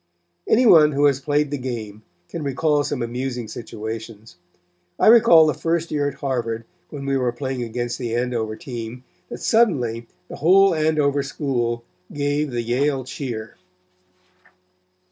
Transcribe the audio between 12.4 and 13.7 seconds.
the Yale cheer.